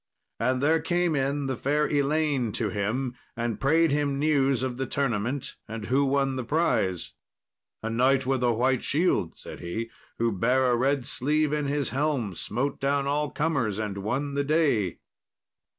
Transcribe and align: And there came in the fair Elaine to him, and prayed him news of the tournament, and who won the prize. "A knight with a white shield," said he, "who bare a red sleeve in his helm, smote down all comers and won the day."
And 0.39 0.63
there 0.63 0.81
came 0.81 1.15
in 1.15 1.45
the 1.45 1.55
fair 1.55 1.87
Elaine 1.87 2.51
to 2.53 2.69
him, 2.69 3.13
and 3.37 3.59
prayed 3.59 3.91
him 3.91 4.17
news 4.17 4.63
of 4.63 4.77
the 4.77 4.87
tournament, 4.87 5.57
and 5.67 5.85
who 5.85 6.05
won 6.05 6.37
the 6.37 6.43
prize. 6.43 7.13
"A 7.83 7.89
knight 7.91 8.25
with 8.25 8.41
a 8.41 8.51
white 8.51 8.83
shield," 8.83 9.37
said 9.37 9.59
he, 9.59 9.91
"who 10.17 10.31
bare 10.31 10.71
a 10.71 10.75
red 10.75 11.05
sleeve 11.05 11.53
in 11.53 11.67
his 11.67 11.91
helm, 11.91 12.33
smote 12.33 12.79
down 12.79 13.05
all 13.05 13.29
comers 13.29 13.77
and 13.77 13.99
won 13.99 14.33
the 14.33 14.43
day." 14.43 14.97